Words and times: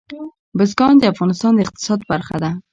بزګان 0.57 0.95
د 0.99 1.03
افغانستان 1.13 1.51
د 1.55 1.59
اقتصاد 1.65 1.99
برخه 2.11 2.35
ده. 2.43 2.51